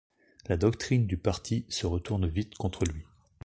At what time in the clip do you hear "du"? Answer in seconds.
1.05-1.15